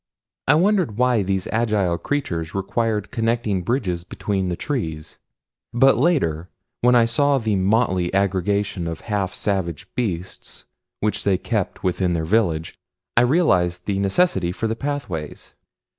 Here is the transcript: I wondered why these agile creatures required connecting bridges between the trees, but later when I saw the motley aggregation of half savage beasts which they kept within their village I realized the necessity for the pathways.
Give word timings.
I 0.47 0.55
wondered 0.55 0.97
why 0.97 1.21
these 1.21 1.45
agile 1.51 1.99
creatures 1.99 2.55
required 2.55 3.11
connecting 3.11 3.61
bridges 3.61 4.03
between 4.03 4.49
the 4.49 4.55
trees, 4.55 5.19
but 5.75 5.95
later 5.95 6.49
when 6.79 6.95
I 6.95 7.05
saw 7.05 7.37
the 7.37 7.55
motley 7.55 8.11
aggregation 8.11 8.87
of 8.87 9.01
half 9.01 9.35
savage 9.35 9.85
beasts 9.93 10.65
which 11.01 11.23
they 11.23 11.37
kept 11.37 11.83
within 11.83 12.13
their 12.13 12.25
village 12.25 12.73
I 13.15 13.21
realized 13.21 13.85
the 13.85 13.99
necessity 13.99 14.51
for 14.51 14.65
the 14.65 14.75
pathways. 14.75 15.53